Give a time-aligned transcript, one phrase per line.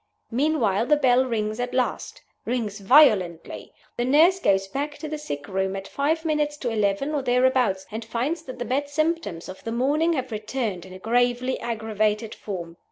[0.31, 3.71] Meanwhile the bell rings at last rings violently.
[3.97, 7.85] The nurse goes back to the sick room at five minutes to eleven, or thereabouts,
[7.91, 12.33] and finds that the bad symptoms of the morning have returned in a gravely aggravated
[12.33, 12.77] form.